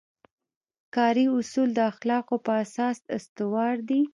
کاري 0.95 1.25
اصول 1.37 1.69
د 1.75 1.79
اخلاقو 1.91 2.35
په 2.45 2.51
اساس 2.63 2.97
استوار 3.17 3.75
دي. 3.89 4.01